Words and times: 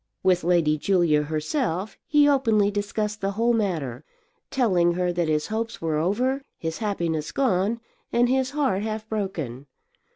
With 0.23 0.43
Lady 0.43 0.79
Julia 0.79 1.21
herself 1.21 1.95
he 2.07 2.27
openly 2.27 2.71
discussed 2.71 3.21
the 3.21 3.33
whole 3.33 3.53
matter, 3.53 4.03
telling 4.49 4.93
her 4.93 5.13
that 5.13 5.27
his 5.27 5.45
hopes 5.45 5.79
were 5.79 5.97
over, 5.97 6.41
his 6.57 6.79
happiness 6.79 7.31
gone, 7.31 7.79
and 8.11 8.27
his 8.27 8.49
heart 8.49 8.81
half 8.81 9.07
broken. 9.07 9.67